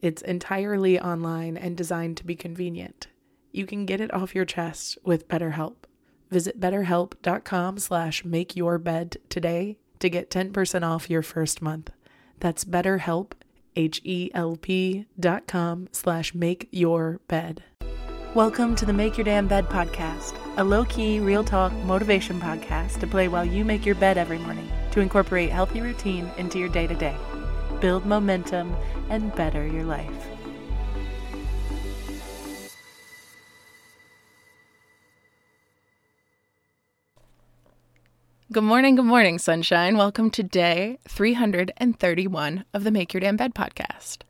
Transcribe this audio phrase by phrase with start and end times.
[0.00, 3.08] It's entirely online and designed to be convenient.
[3.50, 5.74] You can get it off your chest with BetterHelp.
[6.30, 11.90] Visit betterhelp.com slash makeyourbed today to get 10% off your first month.
[12.38, 13.32] That's betterhelp,
[13.74, 17.64] H-E-L-P dot com slash make your bed.
[18.34, 23.06] Welcome to the Make Your Damn Bed podcast, a low-key, real talk motivation podcast to
[23.08, 27.16] play while you make your bed every morning to incorporate healthy routine into your day-to-day.
[27.80, 28.74] Build momentum
[29.10, 30.28] and better your life.
[38.50, 39.98] Good morning, good morning, sunshine.
[39.98, 44.22] Welcome to day 331 of the Make Your Damn Bed podcast.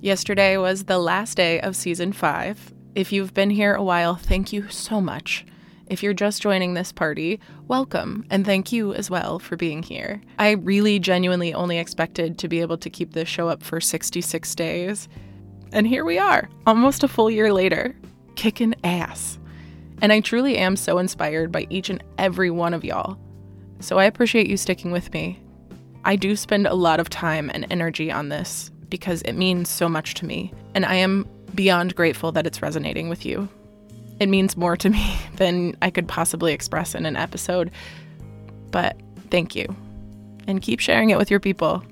[0.00, 2.74] Yesterday was the last day of season five.
[2.96, 5.46] If you've been here a while, thank you so much.
[5.92, 7.38] If you're just joining this party,
[7.68, 10.22] welcome, and thank you as well for being here.
[10.38, 14.54] I really genuinely only expected to be able to keep this show up for 66
[14.54, 15.06] days.
[15.70, 17.94] And here we are, almost a full year later,
[18.36, 19.38] kicking ass.
[20.00, 23.18] And I truly am so inspired by each and every one of y'all.
[23.80, 25.42] So I appreciate you sticking with me.
[26.06, 29.90] I do spend a lot of time and energy on this because it means so
[29.90, 33.50] much to me, and I am beyond grateful that it's resonating with you.
[34.22, 37.72] It means more to me than I could possibly express in an episode,
[38.70, 38.96] but
[39.32, 39.74] thank you.
[40.46, 41.82] And keep sharing it with your people.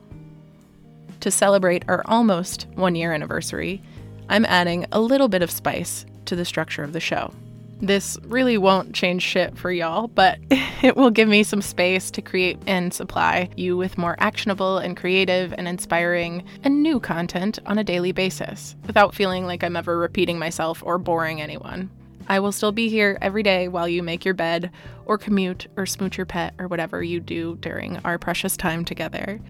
[1.21, 3.83] To celebrate our almost one year anniversary,
[4.29, 7.35] I'm adding a little bit of spice to the structure of the show.
[7.81, 10.39] This really won't change shit for y'all, but
[10.83, 14.97] it will give me some space to create and supply you with more actionable and
[14.97, 19.99] creative and inspiring and new content on a daily basis without feeling like I'm ever
[19.99, 21.91] repeating myself or boring anyone.
[22.31, 24.71] I will still be here every day while you make your bed
[25.05, 29.41] or commute or smooch your pet or whatever you do during our precious time together.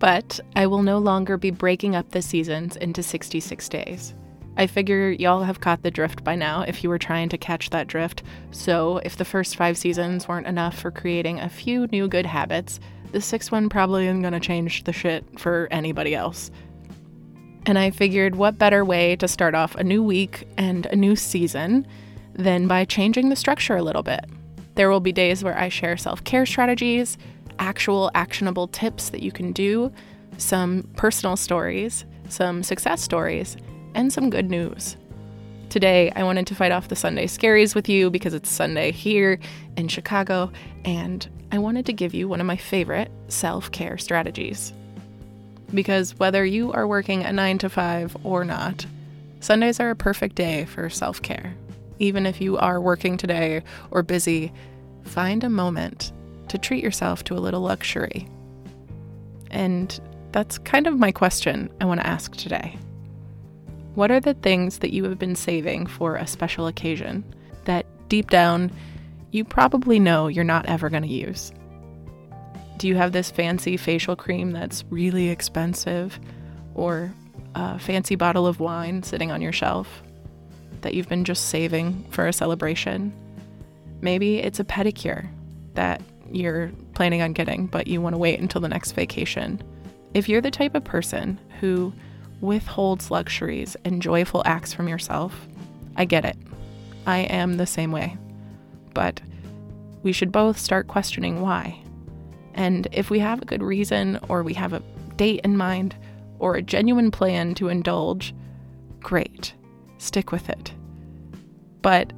[0.00, 4.14] But I will no longer be breaking up the seasons into 66 days.
[4.56, 7.70] I figure y'all have caught the drift by now if you were trying to catch
[7.70, 8.24] that drift.
[8.50, 12.80] So, if the first five seasons weren't enough for creating a few new good habits,
[13.12, 16.50] the sixth one probably isn't gonna change the shit for anybody else.
[17.66, 21.14] And I figured what better way to start off a new week and a new
[21.14, 21.86] season
[22.34, 24.24] than by changing the structure a little bit.
[24.74, 27.18] There will be days where I share self care strategies,
[27.58, 29.92] actual actionable tips that you can do,
[30.38, 33.56] some personal stories, some success stories
[33.94, 34.96] and some good news.
[35.68, 39.38] Today, I wanted to fight off the Sunday scaries with you because it's Sunday here
[39.76, 40.50] in Chicago,
[40.84, 44.72] and I wanted to give you one of my favorite self care strategies.
[45.74, 48.86] Because whether you are working a 9 to 5 or not,
[49.40, 51.54] Sundays are a perfect day for self care.
[51.98, 54.52] Even if you are working today or busy,
[55.04, 56.12] find a moment
[56.48, 58.28] to treat yourself to a little luxury.
[59.50, 59.98] And
[60.30, 62.78] that's kind of my question I want to ask today.
[63.94, 67.24] What are the things that you have been saving for a special occasion
[67.64, 68.70] that deep down
[69.32, 71.52] you probably know you're not ever going to use?
[72.82, 76.18] Do you have this fancy facial cream that's really expensive
[76.74, 77.14] or
[77.54, 80.02] a fancy bottle of wine sitting on your shelf
[80.80, 83.14] that you've been just saving for a celebration?
[84.00, 85.28] Maybe it's a pedicure
[85.74, 86.02] that
[86.32, 89.62] you're planning on getting, but you want to wait until the next vacation.
[90.12, 91.92] If you're the type of person who
[92.40, 95.46] withholds luxuries and joyful acts from yourself,
[95.94, 96.36] I get it.
[97.06, 98.16] I am the same way.
[98.92, 99.20] But
[100.02, 101.78] we should both start questioning why.
[102.54, 104.82] And if we have a good reason, or we have a
[105.16, 105.94] date in mind,
[106.38, 108.34] or a genuine plan to indulge,
[109.00, 109.54] great,
[109.98, 110.72] stick with it.
[111.80, 112.12] But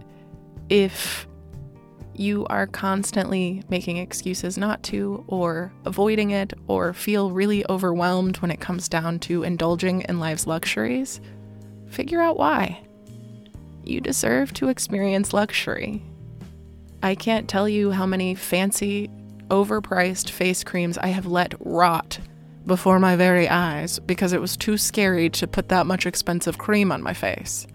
[0.68, 1.26] if
[2.14, 8.50] you are constantly making excuses not to, or avoiding it, or feel really overwhelmed when
[8.50, 11.20] it comes down to indulging in life's luxuries,
[11.88, 12.80] figure out why.
[13.84, 16.02] You deserve to experience luxury.
[17.02, 19.10] I can't tell you how many fancy,
[19.54, 22.18] overpriced face creams I have let rot
[22.66, 26.90] before my very eyes because it was too scary to put that much expensive cream
[26.90, 27.66] on my face.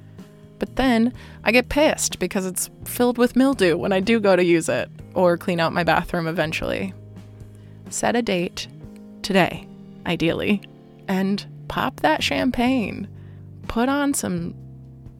[0.57, 1.13] But then
[1.45, 4.89] I get pissed because it's filled with mildew when I do go to use it
[5.13, 6.93] or clean out my bathroom eventually.
[7.89, 8.67] Set a date
[9.21, 9.65] today,
[10.05, 10.61] ideally,
[11.07, 13.07] and pop that champagne.
[13.67, 14.53] Put on some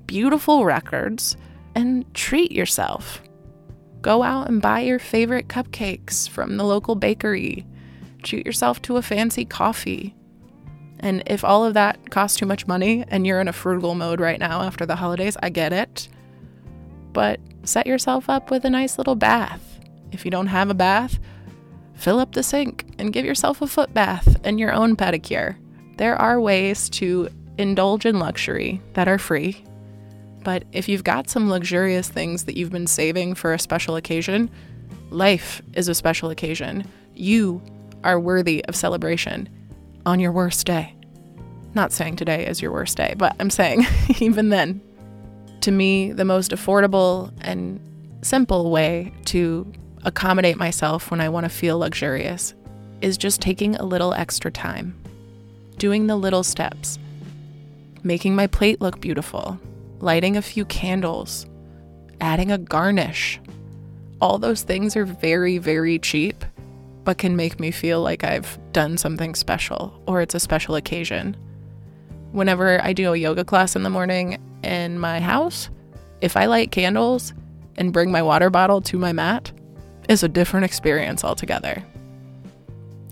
[0.07, 1.37] beautiful records
[1.73, 3.21] and treat yourself.
[4.01, 7.65] Go out and buy your favorite cupcakes from the local bakery.
[8.23, 10.15] Treat yourself to a fancy coffee.
[10.99, 14.19] And if all of that costs too much money and you're in a frugal mode
[14.19, 16.09] right now after the holidays, I get it.
[17.13, 19.79] But set yourself up with a nice little bath.
[20.11, 21.19] If you don't have a bath,
[21.93, 25.57] fill up the sink and give yourself a foot bath and your own pedicure.
[25.97, 29.63] There are ways to indulge in luxury that are free.
[30.43, 34.49] But if you've got some luxurious things that you've been saving for a special occasion,
[35.09, 36.85] life is a special occasion.
[37.13, 37.61] You
[38.03, 39.49] are worthy of celebration
[40.05, 40.95] on your worst day.
[41.75, 43.85] Not saying today is your worst day, but I'm saying
[44.19, 44.81] even then.
[45.61, 47.79] To me, the most affordable and
[48.21, 49.71] simple way to
[50.03, 52.53] accommodate myself when I want to feel luxurious
[53.01, 54.95] is just taking a little extra time,
[55.77, 56.97] doing the little steps,
[58.03, 59.59] making my plate look beautiful,
[59.99, 61.45] lighting a few candles,
[62.21, 63.39] adding a garnish.
[64.21, 66.43] All those things are very, very cheap
[67.03, 71.35] but can make me feel like I've done something special or it's a special occasion.
[72.33, 75.69] Whenever I do a yoga class in the morning in my house,
[76.21, 77.33] if I light candles
[77.77, 79.51] and bring my water bottle to my mat,
[80.07, 81.83] is a different experience altogether.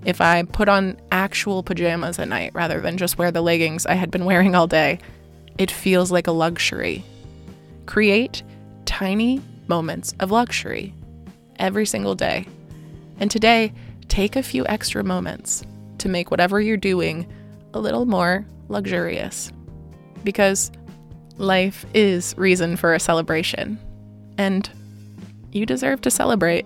[0.05, 3.93] If I put on actual pajamas at night rather than just wear the leggings I
[3.95, 4.99] had been wearing all day,
[5.57, 7.03] it feels like a luxury.
[7.85, 8.43] Create
[8.85, 10.93] tiny moments of luxury
[11.59, 12.47] every single day.
[13.19, 13.73] And today,
[14.07, 15.63] take a few extra moments
[15.97, 17.27] to make whatever you're doing
[17.73, 19.51] a little more luxurious.
[20.23, 20.71] Because
[21.37, 23.79] life is reason for a celebration,
[24.37, 24.69] and
[25.51, 26.65] you deserve to celebrate.